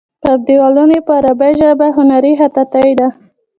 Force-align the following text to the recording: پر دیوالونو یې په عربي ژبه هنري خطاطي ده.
پر 0.21 0.35
دیوالونو 0.45 0.93
یې 0.97 1.01
په 1.07 1.13
عربي 1.19 1.51
ژبه 1.59 1.87
هنري 1.97 2.33
خطاطي 2.41 2.89
ده. 2.99 3.07